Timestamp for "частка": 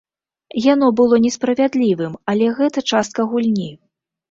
2.95-3.29